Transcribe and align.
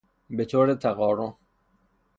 بطور 0.37 0.73
تقارن 0.75 1.33